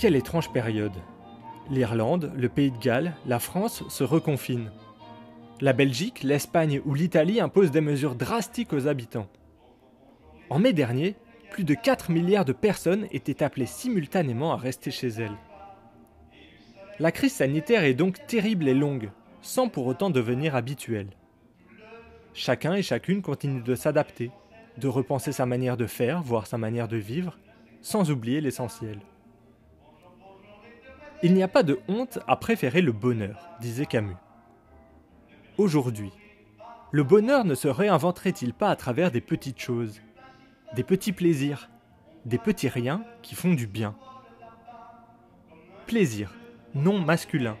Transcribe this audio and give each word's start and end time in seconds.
Quelle 0.00 0.14
étrange 0.14 0.52
période. 0.52 0.92
L'Irlande, 1.72 2.32
le 2.36 2.48
Pays 2.48 2.70
de 2.70 2.78
Galles, 2.78 3.16
la 3.26 3.40
France 3.40 3.82
se 3.88 4.04
reconfinent. 4.04 4.70
La 5.60 5.72
Belgique, 5.72 6.22
l'Espagne 6.22 6.80
ou 6.86 6.94
l'Italie 6.94 7.40
imposent 7.40 7.72
des 7.72 7.80
mesures 7.80 8.14
drastiques 8.14 8.72
aux 8.72 8.86
habitants. 8.86 9.26
En 10.50 10.60
mai 10.60 10.72
dernier, 10.72 11.16
plus 11.50 11.64
de 11.64 11.74
4 11.74 12.12
milliards 12.12 12.44
de 12.44 12.52
personnes 12.52 13.08
étaient 13.10 13.42
appelées 13.42 13.66
simultanément 13.66 14.52
à 14.52 14.56
rester 14.56 14.92
chez 14.92 15.08
elles. 15.08 15.36
La 17.00 17.10
crise 17.10 17.32
sanitaire 17.32 17.82
est 17.82 17.94
donc 17.94 18.24
terrible 18.28 18.68
et 18.68 18.74
longue, 18.74 19.10
sans 19.42 19.68
pour 19.68 19.88
autant 19.88 20.10
devenir 20.10 20.54
habituelle. 20.54 21.10
Chacun 22.34 22.74
et 22.74 22.82
chacune 22.82 23.20
continue 23.20 23.62
de 23.62 23.74
s'adapter, 23.74 24.30
de 24.76 24.86
repenser 24.86 25.32
sa 25.32 25.44
manière 25.44 25.76
de 25.76 25.86
faire, 25.86 26.22
voire 26.22 26.46
sa 26.46 26.56
manière 26.56 26.86
de 26.86 26.98
vivre, 26.98 27.36
sans 27.82 28.12
oublier 28.12 28.40
l'essentiel. 28.40 29.00
Il 31.20 31.34
n'y 31.34 31.42
a 31.42 31.48
pas 31.48 31.64
de 31.64 31.80
honte 31.88 32.20
à 32.28 32.36
préférer 32.36 32.80
le 32.80 32.92
bonheur, 32.92 33.50
disait 33.60 33.86
Camus. 33.86 34.14
Aujourd'hui, 35.56 36.12
le 36.92 37.02
bonheur 37.02 37.44
ne 37.44 37.56
se 37.56 37.66
réinventerait-il 37.66 38.54
pas 38.54 38.70
à 38.70 38.76
travers 38.76 39.10
des 39.10 39.20
petites 39.20 39.58
choses, 39.58 40.00
des 40.76 40.84
petits 40.84 41.10
plaisirs, 41.10 41.70
des 42.24 42.38
petits 42.38 42.68
riens 42.68 43.02
qui 43.22 43.34
font 43.34 43.52
du 43.52 43.66
bien 43.66 43.96
Plaisir, 45.86 46.32
non 46.76 47.00
masculin. 47.00 47.56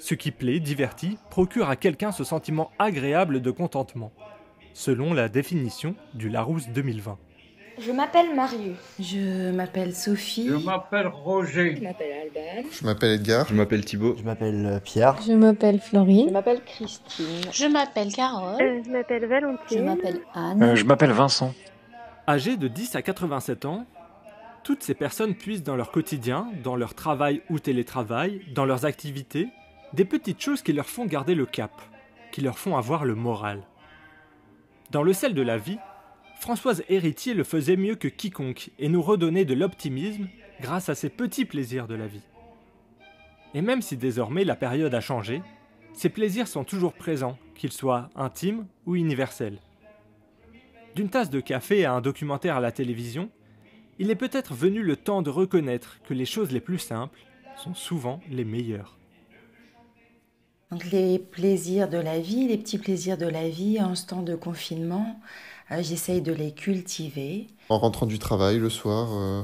Ce 0.00 0.14
qui 0.14 0.32
plaît, 0.32 0.58
divertit, 0.58 1.16
procure 1.30 1.70
à 1.70 1.76
quelqu'un 1.76 2.10
ce 2.10 2.24
sentiment 2.24 2.72
agréable 2.80 3.40
de 3.40 3.50
contentement, 3.52 4.12
selon 4.72 5.14
la 5.14 5.28
définition 5.28 5.94
du 6.14 6.28
Larousse 6.28 6.68
2020. 6.70 7.18
Je 7.80 7.92
m'appelle 7.92 8.34
Marius. 8.34 8.76
Je 8.98 9.52
m'appelle 9.52 9.94
Sophie. 9.94 10.48
Je 10.48 10.54
m'appelle 10.54 11.06
Roger. 11.06 11.76
Je 11.76 11.82
m'appelle 11.82 12.12
Alban. 12.12 12.68
Je 12.70 12.84
m'appelle 12.84 13.10
Edgar. 13.12 13.46
Je 13.48 13.54
m'appelle 13.54 13.84
Thibaut. 13.84 14.16
Je 14.18 14.22
m'appelle 14.22 14.66
euh, 14.66 14.80
Pierre. 14.80 15.16
Je 15.26 15.32
m'appelle 15.32 15.80
Florine. 15.80 16.28
Je 16.28 16.32
m'appelle 16.32 16.60
Christine. 16.64 17.40
Je 17.50 17.66
m'appelle 17.66 18.12
Carole. 18.12 18.60
Euh, 18.60 18.82
je 18.84 18.90
m'appelle 18.90 19.24
Valentine. 19.26 19.78
Je 19.78 19.82
m'appelle 19.82 20.20
Anne. 20.34 20.62
Euh, 20.62 20.76
je 20.76 20.84
m'appelle 20.84 21.12
Vincent. 21.12 21.54
Âgés 22.28 22.58
de 22.58 22.68
10 22.68 22.96
à 22.96 23.02
87 23.02 23.64
ans, 23.64 23.86
toutes 24.62 24.82
ces 24.82 24.94
personnes 24.94 25.34
puissent 25.34 25.62
dans 25.62 25.76
leur 25.76 25.90
quotidien, 25.90 26.48
dans 26.62 26.76
leur 26.76 26.94
travail 26.94 27.40
ou 27.48 27.58
télétravail, 27.60 28.42
dans 28.54 28.66
leurs 28.66 28.84
activités, 28.84 29.48
des 29.94 30.04
petites 30.04 30.42
choses 30.42 30.60
qui 30.60 30.74
leur 30.74 30.86
font 30.86 31.06
garder 31.06 31.34
le 31.34 31.46
cap, 31.46 31.72
qui 32.30 32.42
leur 32.42 32.58
font 32.58 32.76
avoir 32.76 33.06
le 33.06 33.14
moral. 33.14 33.62
Dans 34.90 35.02
le 35.02 35.14
sel 35.14 35.32
de 35.34 35.42
la 35.42 35.56
vie, 35.56 35.78
Françoise 36.40 36.82
Héritier 36.88 37.34
le 37.34 37.44
faisait 37.44 37.76
mieux 37.76 37.96
que 37.96 38.08
quiconque 38.08 38.70
et 38.78 38.88
nous 38.88 39.02
redonnait 39.02 39.44
de 39.44 39.52
l'optimisme 39.52 40.26
grâce 40.62 40.88
à 40.88 40.94
ces 40.94 41.10
petits 41.10 41.44
plaisirs 41.44 41.86
de 41.86 41.94
la 41.94 42.06
vie. 42.06 42.22
Et 43.52 43.60
même 43.60 43.82
si 43.82 43.98
désormais 43.98 44.44
la 44.44 44.56
période 44.56 44.94
a 44.94 45.02
changé, 45.02 45.42
ces 45.92 46.08
plaisirs 46.08 46.48
sont 46.48 46.64
toujours 46.64 46.94
présents, 46.94 47.36
qu'ils 47.54 47.72
soient 47.72 48.08
intimes 48.16 48.66
ou 48.86 48.96
universels. 48.96 49.58
D'une 50.96 51.10
tasse 51.10 51.28
de 51.28 51.40
café 51.40 51.84
à 51.84 51.92
un 51.92 52.00
documentaire 52.00 52.56
à 52.56 52.60
la 52.60 52.72
télévision, 52.72 53.28
il 53.98 54.10
est 54.10 54.16
peut-être 54.16 54.54
venu 54.54 54.82
le 54.82 54.96
temps 54.96 55.20
de 55.20 55.28
reconnaître 55.28 55.98
que 56.08 56.14
les 56.14 56.24
choses 56.24 56.52
les 56.52 56.60
plus 56.60 56.78
simples 56.78 57.20
sont 57.58 57.74
souvent 57.74 58.18
les 58.30 58.46
meilleures. 58.46 58.96
Les 60.90 61.18
plaisirs 61.18 61.90
de 61.90 61.98
la 61.98 62.18
vie, 62.18 62.48
les 62.48 62.56
petits 62.56 62.78
plaisirs 62.78 63.18
de 63.18 63.26
la 63.26 63.48
vie 63.48 63.78
en 63.80 63.94
ce 63.94 64.06
temps 64.06 64.22
de 64.22 64.36
confinement, 64.36 65.20
j'essaye 65.80 66.20
de 66.20 66.32
les 66.32 66.52
cultiver. 66.52 67.46
En 67.68 67.78
rentrant 67.78 68.06
du 68.06 68.18
travail 68.18 68.58
le 68.58 68.70
soir, 68.70 69.08
euh, 69.12 69.42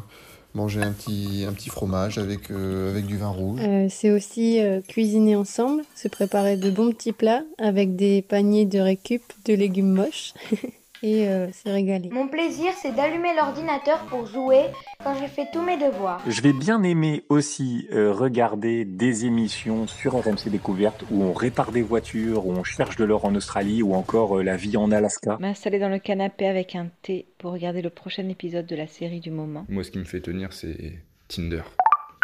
manger 0.57 0.83
un 0.83 0.93
petit, 0.93 1.45
un 1.47 1.53
petit 1.53 1.69
fromage 1.69 2.19
avec, 2.19 2.51
euh, 2.51 2.91
avec 2.91 3.07
du 3.07 3.19
vin 3.19 3.29
rouge. 3.29 3.61
Euh, 3.63 3.87
c'est 3.91 4.11
aussi 4.11 4.59
euh, 4.61 4.81
cuisiner 4.81 5.37
ensemble, 5.37 5.85
se 5.95 6.09
préparer 6.09 6.57
de 6.57 6.71
bons 6.71 6.91
petits 6.91 7.13
plats 7.13 7.45
avec 7.59 7.95
des 7.95 8.23
paniers 8.23 8.65
de 8.65 8.81
récup 8.81 9.23
de 9.45 9.55
légumes 9.55 9.93
moches. 9.93 10.33
et 11.03 11.29
euh, 11.29 11.51
se 11.53 11.69
régaler. 11.69 12.09
Mon 12.11 12.29
plaisir, 12.29 12.73
c'est 12.81 12.95
d'allumer 12.95 13.35
l'ordinateur 13.37 13.99
pour 14.07 14.27
jouer 14.27 14.65
quand 15.03 15.15
j'ai 15.19 15.29
fait 15.29 15.49
tous 15.53 15.63
mes 15.63 15.77
devoirs. 15.77 16.21
Je 16.27 16.41
vais 16.41 16.53
bien 16.53 16.83
aimer 16.83 17.25
aussi 17.29 17.89
euh, 17.93 18.13
regarder 18.13 18.85
des 18.85 19.25
émissions 19.25 19.87
sur 19.87 20.15
RMC 20.15 20.49
Découverte 20.51 21.05
où 21.11 21.23
on 21.23 21.33
répare 21.33 21.73
des 21.73 21.83
voitures, 21.83 22.47
où 22.47 22.53
on 22.53 22.65
cherche 22.65 22.97
de 22.97 23.05
l'or 23.05 23.25
en 23.25 23.35
Australie 23.35 23.83
ou 23.83 23.95
encore 23.95 24.39
euh, 24.39 24.43
la 24.43 24.57
vie 24.57 24.77
en 24.77 24.91
Alaska. 24.91 25.37
M'installer 25.41 25.79
dans 25.79 25.89
le 25.89 25.99
canapé 25.99 26.47
avec 26.47 26.75
un 26.75 26.89
thé 27.03 27.27
pour 27.39 27.53
regarder 27.53 27.83
le 27.83 27.91
prochain 27.91 28.29
épisode 28.29 28.67
de 28.67 28.77
la 28.77 28.87
série 28.87 29.21
du 29.21 29.31
moment. 29.31 29.65
Moi, 29.69 29.85
ce 29.85 29.91
qui 29.91 29.99
me 29.99 30.05
fait 30.05 30.21
tenir, 30.21 30.53
c'est 30.53 31.01
Tinder. 31.29 31.63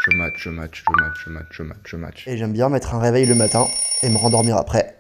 Je 0.05 0.17
match, 0.17 0.35
je 0.37 0.51
match, 0.51 0.85
je 0.85 1.03
match, 1.03 1.25
je 1.25 1.31
match, 1.31 1.47
je 1.51 1.63
match, 1.63 1.79
je 1.85 1.97
match. 1.97 2.29
Et 2.29 2.37
j'aime 2.37 2.53
bien 2.53 2.69
mettre 2.69 2.95
un 2.95 2.99
réveil 2.99 3.27
le 3.27 3.37
matin 3.37 3.67
et 4.03 4.09
me 4.09 4.17
rendormir 4.17 4.57
après, 4.57 4.97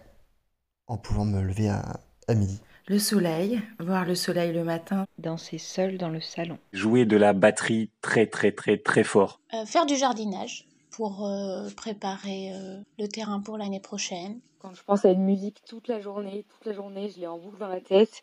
en 0.86 0.96
pouvant 0.96 1.24
me 1.24 1.42
lever 1.42 1.68
à, 1.68 1.98
à 2.32 2.34
midi. 2.34 2.60
Le 2.88 2.98
soleil, 2.98 3.62
voir 3.78 4.04
le 4.04 4.14
soleil 4.14 4.52
le 4.52 4.64
matin. 4.64 5.06
Danser 5.18 5.58
seul 5.58 5.98
dans 5.98 6.08
le 6.08 6.20
salon. 6.20 6.58
Jouer 6.72 7.04
de 7.04 7.16
la 7.16 7.32
batterie 7.32 7.90
très 8.00 8.26
très 8.26 8.50
très 8.52 8.76
très 8.78 9.04
fort. 9.04 9.38
Euh, 9.54 9.64
faire 9.66 9.86
du 9.86 9.96
jardinage 9.96 10.66
pour 10.90 11.24
euh, 11.24 11.68
préparer 11.76 12.52
euh, 12.52 12.80
le 12.98 13.06
terrain 13.06 13.40
pour 13.40 13.56
l'année 13.56 13.80
prochaine. 13.80 14.40
Quand 14.58 14.74
je 14.74 14.82
pense 14.82 15.04
à 15.04 15.10
une 15.10 15.24
musique 15.24 15.62
toute 15.66 15.88
la 15.88 16.00
journée, 16.00 16.44
toute 16.48 16.66
la 16.66 16.72
journée, 16.72 17.10
je 17.14 17.20
l'ai 17.20 17.26
en 17.26 17.38
boucle 17.38 17.58
dans 17.58 17.68
la 17.68 17.80
tête. 17.80 18.22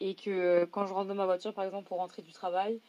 Et 0.00 0.14
que 0.14 0.64
quand 0.64 0.86
je 0.86 0.94
rentre 0.94 1.08
dans 1.08 1.14
ma 1.14 1.26
voiture, 1.26 1.52
par 1.52 1.64
exemple, 1.64 1.86
pour 1.88 1.98
rentrer 1.98 2.22
du 2.22 2.32
travail, 2.32 2.80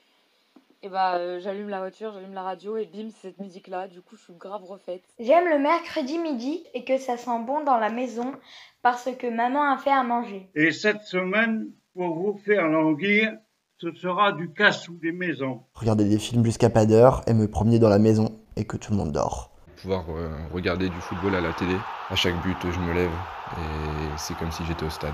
et 0.84 0.90
bah 0.90 1.40
j'allume 1.40 1.70
la 1.70 1.80
voiture, 1.80 2.12
j'allume 2.14 2.34
la 2.34 2.44
radio 2.44 2.78
et 2.78 2.86
bim, 2.86 3.10
c'est 3.10 3.30
cette 3.30 3.40
musique-là. 3.40 3.88
Du 3.88 4.02
coup, 4.02 4.16
je 4.16 4.24
suis 4.24 4.34
grave 4.34 4.64
refaite. 4.64 5.04
J'aime 5.20 5.48
le 5.48 5.60
mercredi 5.60 6.18
midi 6.18 6.64
et 6.74 6.84
que 6.84 6.98
ça 6.98 7.18
sent 7.18 7.40
bon 7.46 7.64
dans 7.64 7.78
la 7.78 7.90
maison 7.90 8.34
parce 8.82 9.10
que 9.18 9.28
maman 9.28 9.72
a 9.72 9.78
fait 9.78 9.92
à 9.92 10.04
manger. 10.04 10.50
Et 10.56 10.72
cette 10.72 11.04
semaine, 11.04 11.68
pour 11.94 12.16
vous 12.16 12.40
faire 12.46 12.68
languir, 12.68 13.34
ce 13.78 13.94
sera 13.94 14.32
du 14.32 14.52
cassou 14.54 14.98
des 15.02 15.12
maisons. 15.12 15.64
Regarder 15.74 16.08
des 16.08 16.20
films 16.20 16.46
jusqu'à 16.46 16.70
pas 16.70 16.86
d'heure 16.86 17.22
et 17.28 17.34
me 17.34 17.48
promener 17.48 17.80
dans 17.80 17.90
la 17.90 18.00
maison 18.00 18.40
et 18.56 18.66
que 18.66 18.78
tout 18.78 18.92
le 18.92 18.98
monde 18.98 19.12
dort. 19.12 19.52
Pouvoir 19.82 20.06
euh, 20.10 20.30
regarder 20.54 20.90
du 20.90 21.02
football 21.02 21.36
à 21.36 21.42
la 21.42 21.54
télé. 21.54 21.76
À 22.10 22.16
chaque 22.16 22.40
but, 22.44 22.58
je 22.64 22.80
me 22.80 22.94
lève 22.94 23.12
et 23.58 24.18
c'est 24.18 24.36
comme 24.38 24.52
si 24.52 24.64
j'étais 24.66 24.86
au 24.86 24.90
stade. 24.90 25.14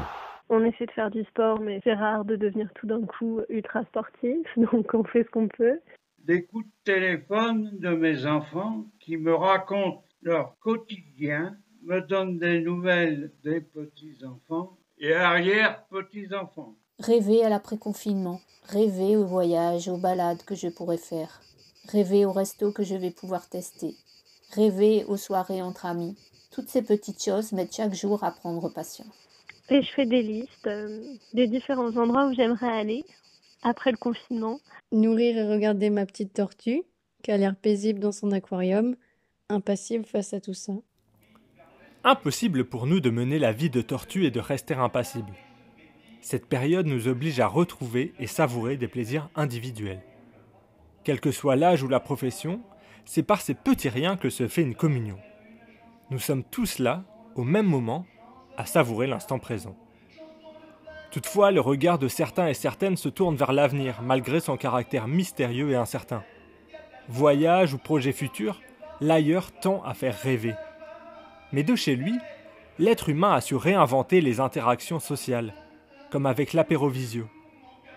On 0.49 0.63
essaie 0.63 0.85
de 0.85 0.91
faire 0.91 1.11
du 1.11 1.23
sport, 1.25 1.59
mais 1.59 1.81
c'est 1.83 1.93
rare 1.93 2.23
de 2.23 2.35
devenir 2.35 2.69
tout 2.75 2.87
d'un 2.87 3.01
coup 3.01 3.41
ultra 3.49 3.83
sportif, 3.85 4.47
donc 4.57 4.93
on 4.93 5.03
fait 5.03 5.23
ce 5.23 5.29
qu'on 5.29 5.47
peut. 5.47 5.79
Des 6.19 6.45
coups 6.45 6.65
de 6.65 6.71
téléphone 6.83 7.77
de 7.79 7.89
mes 7.89 8.25
enfants 8.25 8.85
qui 8.99 9.17
me 9.17 9.33
racontent 9.33 10.03
leur 10.21 10.57
quotidien, 10.59 11.57
me 11.83 12.01
donnent 12.01 12.37
des 12.37 12.59
nouvelles 12.61 13.31
des 13.43 13.61
petits-enfants 13.61 14.77
et 14.99 15.13
arrière-petits-enfants. 15.13 16.75
Rêver 16.99 17.45
à 17.45 17.49
l'après-confinement, 17.49 18.41
rêver 18.65 19.15
aux 19.15 19.25
voyages, 19.25 19.87
aux 19.87 19.97
balades 19.97 20.43
que 20.43 20.55
je 20.55 20.67
pourrais 20.67 20.97
faire, 20.97 21.41
rêver 21.89 22.25
au 22.25 22.31
resto 22.31 22.71
que 22.71 22.83
je 22.83 22.95
vais 22.95 23.11
pouvoir 23.11 23.47
tester, 23.47 23.95
rêver 24.53 25.05
aux 25.07 25.17
soirées 25.17 25.61
entre 25.61 25.85
amis. 25.85 26.17
Toutes 26.51 26.69
ces 26.69 26.81
petites 26.81 27.23
choses 27.23 27.51
m'aident 27.51 27.71
chaque 27.71 27.93
jour 27.93 28.23
à 28.23 28.31
prendre 28.31 28.67
patience. 28.69 29.26
Et 29.69 29.81
je 29.81 29.91
fais 29.91 30.05
des 30.05 30.21
listes 30.21 30.67
euh, 30.67 31.01
des 31.33 31.47
différents 31.47 31.95
endroits 31.97 32.27
où 32.27 32.33
j'aimerais 32.33 32.71
aller 32.71 33.03
après 33.63 33.91
le 33.91 33.97
confinement. 33.97 34.59
Nourrir 34.91 35.37
et 35.37 35.53
regarder 35.53 35.89
ma 35.89 36.05
petite 36.05 36.33
tortue, 36.33 36.83
qui 37.21 37.31
a 37.31 37.37
l'air 37.37 37.55
paisible 37.55 37.99
dans 37.99 38.13
son 38.13 38.31
aquarium, 38.31 38.95
impassible 39.49 40.05
face 40.05 40.33
à 40.33 40.39
tout 40.39 40.53
ça. 40.53 40.73
Impossible 42.03 42.63
pour 42.63 42.87
nous 42.87 43.01
de 43.01 43.09
mener 43.09 43.39
la 43.39 43.51
vie 43.51 43.69
de 43.69 43.81
tortue 43.81 44.25
et 44.25 44.31
de 44.31 44.39
rester 44.39 44.73
impassible. 44.75 45.33
Cette 46.21 46.45
période 46.45 46.85
nous 46.85 47.07
oblige 47.09 47.39
à 47.39 47.47
retrouver 47.47 48.13
et 48.19 48.27
savourer 48.27 48.77
des 48.77 48.87
plaisirs 48.87 49.29
individuels. 49.35 50.01
Quel 51.03 51.19
que 51.19 51.31
soit 51.31 51.55
l'âge 51.55 51.83
ou 51.83 51.87
la 51.87 51.99
profession, 51.99 52.61
c'est 53.05 53.23
par 53.23 53.41
ces 53.41 53.53
petits 53.53 53.89
riens 53.89 54.17
que 54.17 54.29
se 54.29 54.47
fait 54.47 54.61
une 54.61 54.75
communion. 54.75 55.17
Nous 56.09 56.19
sommes 56.19 56.43
tous 56.43 56.79
là, 56.79 57.03
au 57.35 57.43
même 57.43 57.67
moment, 57.67 58.05
à 58.57 58.65
savourer 58.65 59.07
l'instant 59.07 59.39
présent. 59.39 59.75
Toutefois, 61.11 61.51
le 61.51 61.61
regard 61.61 61.99
de 61.99 62.07
certains 62.07 62.47
et 62.47 62.53
certaines 62.53 62.97
se 62.97 63.09
tourne 63.09 63.35
vers 63.35 63.53
l'avenir, 63.53 64.01
malgré 64.01 64.39
son 64.39 64.57
caractère 64.57 65.07
mystérieux 65.07 65.71
et 65.71 65.75
incertain. 65.75 66.23
Voyage 67.07 67.73
ou 67.73 67.77
projet 67.77 68.11
futur, 68.11 68.61
l'ailleurs 68.99 69.51
tend 69.51 69.81
à 69.83 69.93
faire 69.93 70.19
rêver. 70.19 70.55
Mais 71.53 71.63
de 71.63 71.75
chez 71.75 71.95
lui, 71.95 72.13
l'être 72.77 73.09
humain 73.09 73.33
a 73.33 73.41
su 73.41 73.55
réinventer 73.55 74.19
les 74.19 74.39
interactions 74.39 74.99
sociales, 74.99 75.53
comme 76.11 76.25
avec 76.25 76.53
l'apérovisio. 76.53 77.29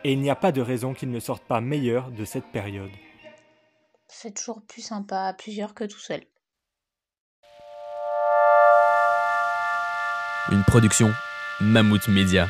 Et 0.05 0.12
il 0.12 0.21
n'y 0.21 0.31
a 0.31 0.37
pas 0.37 0.53
de 0.53 0.61
raison 0.61 0.95
qu'il 0.95 1.11
ne 1.11 1.21
sorte 1.21 1.43
pas 1.45 1.61
meilleur 1.61 2.11
de 2.11 2.25
cette 2.25 2.47
période. 2.53 2.91
C'est 4.09 4.35
toujours 4.35 4.62
plus 4.62 4.83
sympa 4.83 5.23
à 5.23 5.35
plusieurs 5.35 5.75
que 5.75 5.85
tout 5.85 5.99
seul. 5.99 6.23
Une 10.50 10.64
production 10.64 11.12
Mammouth 11.60 12.08
Media. 12.08 12.48